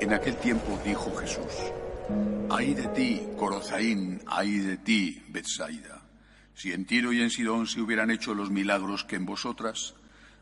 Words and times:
En 0.00 0.14
aquel 0.14 0.36
tiempo 0.36 0.80
dijo 0.84 1.14
Jesús, 1.14 1.52
ay 2.50 2.74
de 2.74 2.88
ti, 2.88 3.22
Corozaín, 3.36 4.20
ay 4.26 4.58
de 4.58 4.76
ti, 4.78 5.22
Betsaida. 5.28 6.02
Si 6.54 6.72
en 6.72 6.84
Tiro 6.84 7.12
y 7.12 7.20
en 7.20 7.30
Sidón 7.30 7.66
se 7.66 7.80
hubieran 7.80 8.10
hecho 8.10 8.34
los 8.34 8.50
milagros 8.50 9.04
que 9.04 9.16
en 9.16 9.24
vosotras, 9.24 9.94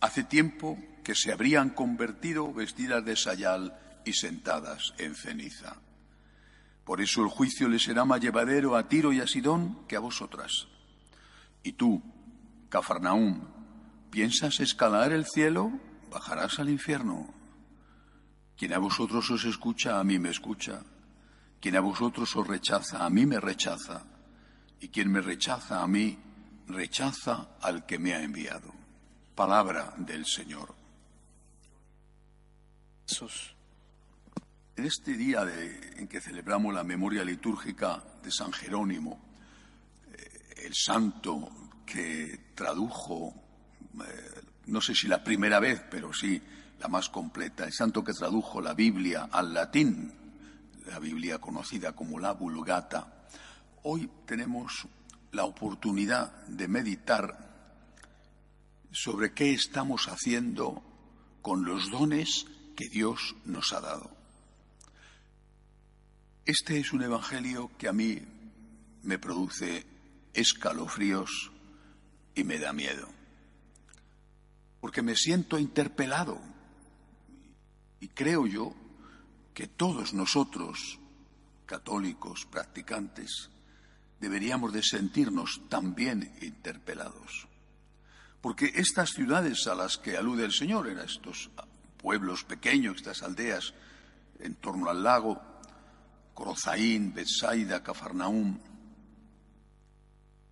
hace 0.00 0.24
tiempo 0.24 0.78
que 1.04 1.14
se 1.14 1.32
habrían 1.32 1.70
convertido 1.70 2.52
vestidas 2.54 3.04
de 3.04 3.16
sayal 3.16 3.76
y 4.04 4.14
sentadas 4.14 4.94
en 4.98 5.14
ceniza. 5.14 5.76
Por 6.84 7.00
eso 7.00 7.22
el 7.22 7.28
juicio 7.28 7.68
le 7.68 7.78
será 7.78 8.04
más 8.04 8.20
llevadero 8.20 8.76
a 8.76 8.88
Tiro 8.88 9.12
y 9.12 9.20
a 9.20 9.26
Sidón 9.26 9.86
que 9.86 9.96
a 9.96 10.00
vosotras. 10.00 10.66
Y 11.62 11.72
tú, 11.72 12.02
Cafarnaúm, 12.68 13.42
¿piensas 14.10 14.60
escalar 14.60 15.12
el 15.12 15.26
cielo? 15.26 15.72
Bajarás 16.10 16.58
al 16.58 16.70
infierno. 16.70 17.32
Quien 18.56 18.72
a 18.72 18.78
vosotros 18.78 19.30
os 19.30 19.44
escucha, 19.44 19.98
a 20.00 20.04
mí 20.04 20.18
me 20.18 20.30
escucha. 20.30 20.82
Quien 21.60 21.76
a 21.76 21.80
vosotros 21.80 22.34
os 22.36 22.46
rechaza, 22.46 23.04
a 23.04 23.10
mí 23.10 23.26
me 23.26 23.38
rechaza. 23.38 24.04
Y 24.80 24.88
quien 24.88 25.10
me 25.10 25.20
rechaza 25.20 25.82
a 25.82 25.86
mí, 25.86 26.18
rechaza 26.66 27.56
al 27.60 27.86
que 27.86 27.98
me 27.98 28.14
ha 28.14 28.22
enviado. 28.22 28.72
Palabra 29.34 29.94
del 29.98 30.26
Señor. 30.26 30.74
En 34.80 34.86
este 34.86 35.12
día 35.12 35.46
en 35.98 36.08
que 36.08 36.22
celebramos 36.22 36.72
la 36.72 36.82
memoria 36.82 37.22
litúrgica 37.22 38.02
de 38.22 38.30
San 38.30 38.50
Jerónimo, 38.50 39.20
eh, 40.10 40.64
el 40.64 40.72
santo 40.74 41.50
que 41.84 42.52
tradujo, 42.54 43.34
eh, 44.02 44.40
no 44.68 44.80
sé 44.80 44.94
si 44.94 45.06
la 45.06 45.22
primera 45.22 45.60
vez, 45.60 45.82
pero 45.90 46.14
sí 46.14 46.40
la 46.78 46.88
más 46.88 47.10
completa, 47.10 47.66
el 47.66 47.74
santo 47.74 48.02
que 48.02 48.14
tradujo 48.14 48.62
la 48.62 48.72
Biblia 48.72 49.28
al 49.30 49.52
latín, 49.52 50.10
la 50.86 50.98
Biblia 50.98 51.38
conocida 51.38 51.92
como 51.92 52.18
la 52.18 52.32
Vulgata. 52.32 53.26
Hoy 53.82 54.08
tenemos 54.24 54.88
la 55.32 55.44
oportunidad 55.44 56.46
de 56.46 56.68
meditar 56.68 57.50
sobre 58.90 59.34
qué 59.34 59.52
estamos 59.52 60.06
haciendo 60.06 60.82
con 61.42 61.66
los 61.66 61.90
dones 61.90 62.46
que 62.74 62.88
Dios 62.88 63.36
nos 63.44 63.74
ha 63.74 63.82
dado. 63.82 64.19
Este 66.50 66.80
es 66.80 66.92
un 66.92 67.00
evangelio 67.00 67.70
que 67.78 67.86
a 67.86 67.92
mí 67.92 68.20
me 69.04 69.20
produce 69.20 69.86
escalofríos 70.34 71.52
y 72.34 72.42
me 72.42 72.58
da 72.58 72.72
miedo, 72.72 73.08
porque 74.80 75.00
me 75.00 75.14
siento 75.14 75.60
interpelado 75.60 76.40
y 78.00 78.08
creo 78.08 78.48
yo 78.48 78.74
que 79.54 79.68
todos 79.68 80.12
nosotros, 80.12 80.98
católicos, 81.66 82.48
practicantes, 82.50 83.48
deberíamos 84.18 84.72
de 84.72 84.82
sentirnos 84.82 85.60
también 85.68 86.34
interpelados. 86.42 87.46
Porque 88.40 88.72
estas 88.74 89.10
ciudades 89.10 89.68
a 89.68 89.76
las 89.76 89.98
que 89.98 90.16
alude 90.16 90.46
el 90.46 90.52
Señor, 90.52 90.88
en 90.88 90.98
estos 90.98 91.48
pueblos 91.96 92.42
pequeños, 92.42 92.96
estas 92.96 93.22
aldeas 93.22 93.72
en 94.40 94.56
torno 94.56 94.90
al 94.90 95.04
lago, 95.04 95.49
Corozaín, 96.34 97.12
Betsaida, 97.12 97.82
Cafarnaúm, 97.82 98.58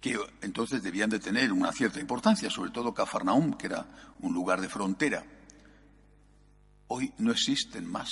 que 0.00 0.18
entonces 0.42 0.82
debían 0.82 1.10
de 1.10 1.18
tener 1.18 1.52
una 1.52 1.72
cierta 1.72 2.00
importancia, 2.00 2.50
sobre 2.50 2.70
todo 2.70 2.94
Cafarnaúm, 2.94 3.54
que 3.54 3.66
era 3.66 3.86
un 4.20 4.34
lugar 4.34 4.60
de 4.60 4.68
frontera 4.68 5.24
hoy 6.88 7.12
no 7.18 7.32
existen 7.32 7.90
más. 7.90 8.10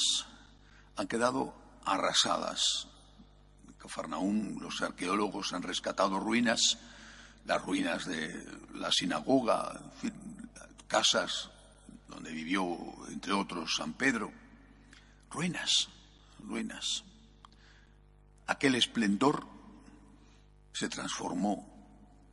Han 0.97 1.07
quedado 1.07 1.55
arrasadas. 1.85 2.89
En 3.67 3.75
Cafarnaún 3.75 4.59
los 4.61 4.81
arqueólogos 4.83 5.53
han 5.53 5.63
rescatado 5.63 6.19
ruinas, 6.19 6.79
las 7.45 7.63
ruinas 7.63 8.07
de 8.07 8.45
la 8.75 8.91
sinagoga, 8.91 9.81
casas 10.89 11.51
donde 12.09 12.33
vivió, 12.33 12.77
entre 13.09 13.33
otros, 13.33 13.77
San 13.77 13.95
Pedro. 13.95 14.33
Ruinas, 15.31 15.89
ruinas. 16.41 17.05
Aquel 18.53 18.75
esplendor 18.75 19.47
se 20.75 20.91
transformó 20.91 21.67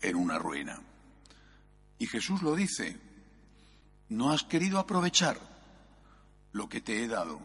en 0.02 0.18
una 0.18 0.38
ruina. 0.38 0.82
Y 1.98 2.08
Jesús 2.08 2.42
lo 2.42 2.58
dice, 2.58 3.00
no 4.10 4.34
has 4.34 4.44
querido 4.44 4.80
aprovechar 4.80 5.40
lo 6.52 6.68
que 6.68 6.82
te 6.82 7.02
he 7.02 7.08
dado 7.08 7.40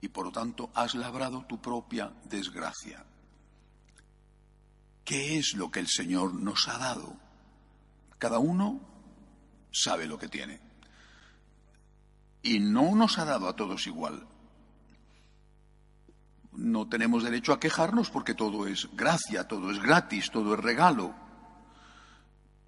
y 0.00 0.06
por 0.06 0.26
lo 0.26 0.30
tanto 0.30 0.70
has 0.72 0.94
labrado 0.94 1.44
tu 1.46 1.60
propia 1.60 2.12
desgracia. 2.30 3.04
¿Qué 5.04 5.36
es 5.36 5.54
lo 5.54 5.68
que 5.72 5.80
el 5.80 5.88
Señor 5.88 6.32
nos 6.32 6.68
ha 6.68 6.78
dado? 6.78 7.16
Cada 8.18 8.38
uno 8.38 8.80
sabe 9.72 10.06
lo 10.06 10.16
que 10.16 10.28
tiene. 10.28 10.60
Y 12.44 12.60
no 12.60 12.94
nos 12.94 13.18
ha 13.18 13.24
dado 13.24 13.48
a 13.48 13.56
todos 13.56 13.88
igual. 13.88 14.28
No 16.56 16.88
tenemos 16.88 17.22
derecho 17.22 17.52
a 17.52 17.60
quejarnos 17.60 18.10
porque 18.10 18.34
todo 18.34 18.66
es 18.66 18.88
gracia, 18.94 19.46
todo 19.46 19.70
es 19.70 19.80
gratis, 19.80 20.30
todo 20.30 20.54
es 20.54 20.60
regalo. 20.60 21.14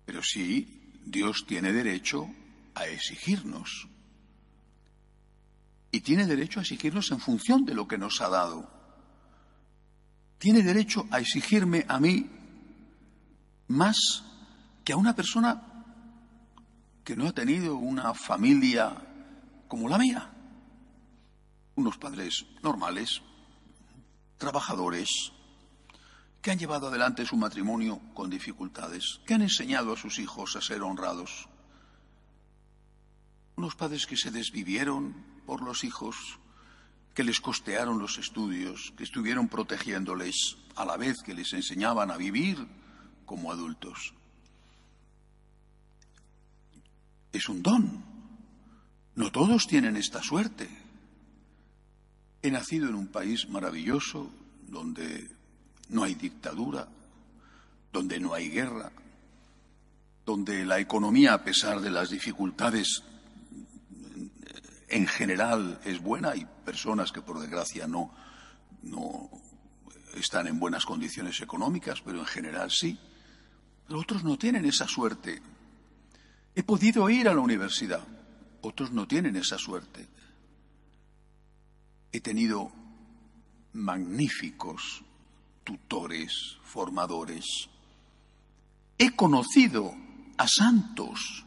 Pero 0.04 0.22
sí, 0.22 0.92
Dios 1.04 1.44
tiene 1.46 1.72
derecho 1.72 2.28
a 2.74 2.86
exigirnos 2.86 3.88
y 5.90 6.00
tiene 6.00 6.26
derecho 6.26 6.60
a 6.60 6.62
exigirnos 6.62 7.10
en 7.10 7.20
función 7.20 7.64
de 7.64 7.74
lo 7.74 7.88
que 7.88 7.98
nos 7.98 8.20
ha 8.20 8.28
dado. 8.28 8.70
Tiene 10.38 10.62
derecho 10.62 11.06
a 11.10 11.18
exigirme 11.18 11.84
a 11.88 11.98
mí 11.98 12.30
más 13.68 14.22
que 14.84 14.92
a 14.92 14.96
una 14.96 15.14
persona 15.14 15.62
que 17.04 17.16
no 17.16 17.26
ha 17.26 17.32
tenido 17.32 17.76
una 17.76 18.14
familia 18.14 18.94
como 19.66 19.88
la 19.88 19.98
mía. 19.98 20.30
Unos 21.74 21.96
padres 21.96 22.44
normales, 22.62 23.22
trabajadores, 24.38 25.32
que 26.40 26.50
han 26.50 26.58
llevado 26.58 26.88
adelante 26.88 27.26
su 27.26 27.36
matrimonio 27.36 28.00
con 28.14 28.30
dificultades, 28.30 29.20
que 29.26 29.34
han 29.34 29.42
enseñado 29.42 29.92
a 29.92 29.96
sus 29.96 30.18
hijos 30.18 30.56
a 30.56 30.62
ser 30.62 30.82
honrados. 30.82 31.48
Unos 33.56 33.74
padres 33.74 34.06
que 34.06 34.16
se 34.16 34.30
desvivieron 34.30 35.14
por 35.44 35.62
los 35.62 35.82
hijos, 35.82 36.16
que 37.12 37.24
les 37.24 37.40
costearon 37.40 37.98
los 37.98 38.18
estudios, 38.18 38.92
que 38.96 39.02
estuvieron 39.02 39.48
protegiéndoles 39.48 40.56
a 40.76 40.84
la 40.84 40.96
vez 40.96 41.16
que 41.24 41.34
les 41.34 41.52
enseñaban 41.52 42.12
a 42.12 42.16
vivir 42.16 42.64
como 43.26 43.50
adultos. 43.50 44.14
Es 47.32 47.48
un 47.48 47.62
don. 47.62 48.04
No 49.16 49.32
todos 49.32 49.66
tienen 49.66 49.96
esta 49.96 50.22
suerte. 50.22 50.77
He 52.42 52.50
nacido 52.50 52.88
en 52.88 52.94
un 52.94 53.08
país 53.08 53.48
maravilloso 53.48 54.30
donde 54.68 55.28
no 55.88 56.04
hay 56.04 56.14
dictadura, 56.14 56.88
donde 57.92 58.20
no 58.20 58.34
hay 58.34 58.50
guerra, 58.50 58.92
donde 60.24 60.64
la 60.64 60.78
economía, 60.78 61.34
a 61.34 61.42
pesar 61.42 61.80
de 61.80 61.90
las 61.90 62.10
dificultades 62.10 63.02
en 64.88 65.06
general 65.06 65.80
es 65.84 66.00
buena. 66.00 66.30
Hay 66.30 66.46
personas 66.64 67.12
que, 67.12 67.22
por 67.22 67.40
desgracia, 67.40 67.86
no, 67.86 68.12
no 68.82 69.30
están 70.14 70.46
en 70.46 70.58
buenas 70.58 70.84
condiciones 70.84 71.40
económicas, 71.40 72.00
pero 72.02 72.18
en 72.18 72.26
general 72.26 72.70
sí. 72.70 72.98
Pero 73.86 74.00
otros 74.00 74.24
no 74.24 74.36
tienen 74.36 74.64
esa 74.64 74.86
suerte. 74.86 75.40
He 76.54 76.62
podido 76.62 77.08
ir 77.08 77.28
a 77.28 77.34
la 77.34 77.40
universidad. 77.40 78.02
Otros 78.60 78.92
no 78.92 79.06
tienen 79.06 79.36
esa 79.36 79.58
suerte. 79.58 80.08
He 82.12 82.20
tenido 82.20 82.72
magníficos 83.72 85.02
tutores, 85.64 86.58
formadores. 86.62 87.68
He 88.96 89.14
conocido 89.14 89.94
a 90.38 90.48
santos. 90.48 91.44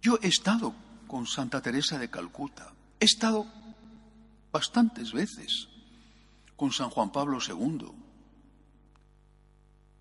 Yo 0.00 0.18
he 0.22 0.28
estado 0.28 0.74
con 1.06 1.26
Santa 1.26 1.60
Teresa 1.60 1.98
de 1.98 2.08
Calcuta. 2.08 2.72
He 2.98 3.04
estado 3.04 3.46
bastantes 4.50 5.12
veces 5.12 5.68
con 6.56 6.72
San 6.72 6.90
Juan 6.90 7.10
Pablo 7.10 7.38
II, 7.46 7.90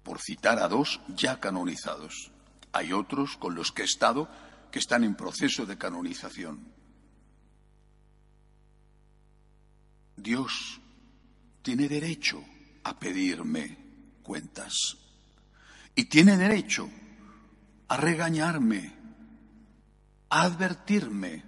por 0.04 0.20
citar 0.20 0.60
a 0.60 0.68
dos 0.68 1.02
ya 1.16 1.40
canonizados. 1.40 2.32
Hay 2.72 2.94
otros 2.94 3.36
con 3.38 3.56
los 3.56 3.72
que 3.72 3.82
he 3.82 3.86
estado 3.86 4.30
que 4.72 4.80
están 4.80 5.04
en 5.04 5.16
proceso 5.16 5.66
de 5.66 5.78
canonización. 5.78 6.60
Dios 10.22 10.80
tiene 11.62 11.88
derecho 11.88 12.44
a 12.84 13.00
pedirme 13.00 13.78
cuentas 14.22 14.98
y 15.96 16.06
tiene 16.06 16.38
derecho 16.38 16.90
a 17.88 17.98
regañarme, 17.98 18.94
a 20.30 20.44
advertirme 20.44 21.44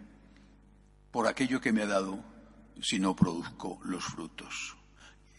por 1.11 1.27
aquello 1.27 1.61
que 1.61 1.71
me 1.71 1.83
ha 1.83 1.87
dado 1.87 2.23
si 2.81 2.99
no 2.99 3.15
produzco 3.15 3.79
los 3.83 4.03
frutos. 4.03 4.75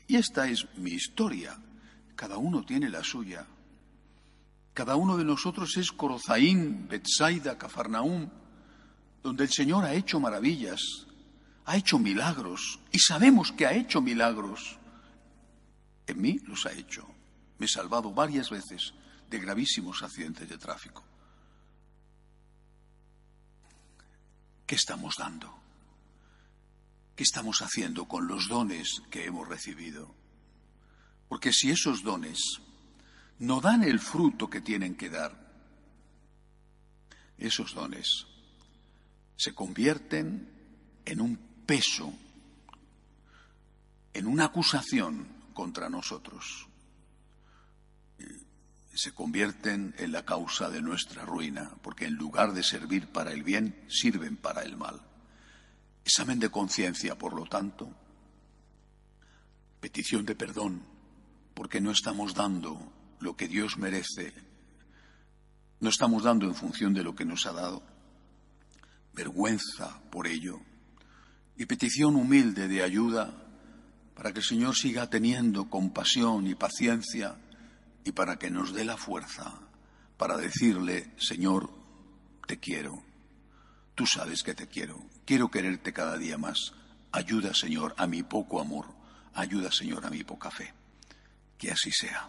Y 0.06 0.16
esta 0.16 0.48
es 0.48 0.66
mi 0.76 0.92
historia. 0.92 1.58
Cada 2.14 2.38
uno 2.38 2.64
tiene 2.64 2.88
la 2.88 3.02
suya. 3.02 3.46
Cada 4.72 4.96
uno 4.96 5.16
de 5.16 5.24
nosotros 5.24 5.76
es 5.76 5.92
Corozaín, 5.92 6.88
Betsaida, 6.88 7.58
Cafarnaúm, 7.58 8.28
donde 9.22 9.44
el 9.44 9.50
Señor 9.50 9.84
ha 9.84 9.94
hecho 9.94 10.20
maravillas, 10.20 11.06
ha 11.66 11.76
hecho 11.76 11.98
milagros, 11.98 12.80
y 12.92 12.98
sabemos 12.98 13.52
que 13.52 13.66
ha 13.66 13.72
hecho 13.72 14.00
milagros. 14.00 14.78
En 16.06 16.20
mí 16.20 16.38
los 16.46 16.66
ha 16.66 16.72
hecho. 16.72 17.08
Me 17.58 17.66
he 17.66 17.68
salvado 17.68 18.12
varias 18.12 18.50
veces 18.50 18.92
de 19.30 19.38
gravísimos 19.38 20.02
accidentes 20.02 20.48
de 20.48 20.58
tráfico. 20.58 21.02
¿Qué 24.66 24.74
estamos 24.74 25.16
dando? 25.18 25.54
¿Qué 27.16 27.22
estamos 27.22 27.60
haciendo 27.60 28.06
con 28.06 28.26
los 28.26 28.48
dones 28.48 29.02
que 29.10 29.24
hemos 29.24 29.48
recibido? 29.48 30.14
Porque 31.28 31.52
si 31.52 31.70
esos 31.70 32.02
dones 32.02 32.60
no 33.38 33.60
dan 33.60 33.82
el 33.84 34.00
fruto 34.00 34.50
que 34.50 34.60
tienen 34.60 34.96
que 34.96 35.10
dar, 35.10 35.44
esos 37.38 37.74
dones 37.74 38.26
se 39.36 39.54
convierten 39.54 40.48
en 41.04 41.20
un 41.20 41.53
peso, 41.66 42.12
en 44.12 44.26
una 44.26 44.46
acusación 44.46 45.26
contra 45.52 45.88
nosotros 45.88 46.68
se 48.94 49.12
convierten 49.12 49.94
en 49.98 50.12
la 50.12 50.24
causa 50.24 50.70
de 50.70 50.80
nuestra 50.80 51.24
ruina, 51.24 51.72
porque 51.82 52.06
en 52.06 52.14
lugar 52.14 52.52
de 52.52 52.62
servir 52.62 53.08
para 53.08 53.32
el 53.32 53.42
bien, 53.42 53.84
sirven 53.88 54.36
para 54.36 54.62
el 54.62 54.76
mal. 54.76 55.02
Examen 56.04 56.38
de 56.38 56.50
conciencia, 56.50 57.16
por 57.18 57.34
lo 57.34 57.46
tanto, 57.46 57.90
petición 59.80 60.24
de 60.24 60.36
perdón, 60.36 60.82
porque 61.54 61.80
no 61.80 61.90
estamos 61.90 62.34
dando 62.34 62.92
lo 63.20 63.36
que 63.36 63.48
Dios 63.48 63.76
merece, 63.78 64.32
no 65.80 65.88
estamos 65.88 66.22
dando 66.22 66.46
en 66.46 66.54
función 66.54 66.94
de 66.94 67.02
lo 67.02 67.14
que 67.14 67.24
nos 67.24 67.46
ha 67.46 67.52
dado, 67.52 67.82
vergüenza 69.12 70.00
por 70.10 70.26
ello, 70.28 70.60
y 71.56 71.66
petición 71.66 72.16
humilde 72.16 72.68
de 72.68 72.82
ayuda 72.82 73.32
para 74.14 74.32
que 74.32 74.40
el 74.40 74.44
Señor 74.44 74.76
siga 74.76 75.08
teniendo 75.08 75.68
compasión 75.68 76.46
y 76.46 76.54
paciencia 76.54 77.36
y 78.04 78.12
para 78.12 78.36
que 78.36 78.50
nos 78.50 78.72
dé 78.72 78.84
la 78.84 78.96
fuerza 78.96 79.60
para 80.16 80.36
decirle, 80.36 81.12
Señor, 81.18 81.70
te 82.46 82.58
quiero. 82.58 83.02
Tú 83.94 84.06
sabes 84.06 84.42
que 84.42 84.54
te 84.54 84.68
quiero. 84.68 85.02
Quiero 85.24 85.50
quererte 85.50 85.92
cada 85.92 86.16
día 86.16 86.38
más. 86.38 86.72
Ayuda, 87.12 87.54
Señor, 87.54 87.94
a 87.96 88.06
mi 88.06 88.22
poco 88.22 88.60
amor. 88.60 88.86
Ayuda, 89.34 89.70
Señor, 89.72 90.04
a 90.06 90.10
mi 90.10 90.22
poca 90.24 90.50
fe. 90.50 90.72
Que 91.58 91.70
así 91.70 91.90
sea. 91.90 92.28